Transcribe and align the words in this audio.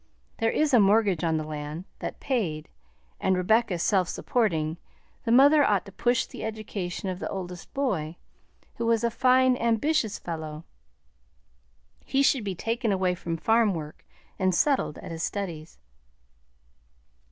There 0.39 0.49
is 0.49 0.73
a 0.73 0.79
mortgage 0.79 1.23
on 1.23 1.37
the 1.37 1.43
land; 1.43 1.85
that 1.99 2.19
paid, 2.19 2.69
and 3.19 3.37
Rebecca 3.37 3.77
self 3.77 4.09
supporting, 4.09 4.79
the 5.25 5.31
mother 5.31 5.63
ought 5.63 5.85
to 5.85 5.91
push 5.91 6.25
the 6.25 6.43
education 6.43 7.07
of 7.07 7.19
the 7.19 7.29
oldest 7.29 7.71
boy, 7.75 8.15
who 8.77 8.89
is 8.89 9.03
a 9.03 9.11
fine, 9.11 9.55
ambitious 9.57 10.17
fellow. 10.17 10.65
He 12.03 12.23
should 12.23 12.43
be 12.43 12.55
taken 12.55 12.91
away 12.91 13.13
from 13.13 13.37
farm 13.37 13.75
work 13.75 14.03
and 14.39 14.55
settled 14.55 14.97
at 14.97 15.11
his 15.11 15.21
studies." 15.21 15.77